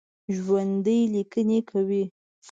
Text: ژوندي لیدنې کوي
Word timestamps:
ژوندي 0.43 0.99
لیدنې 1.13 1.59
کوي 1.69 2.03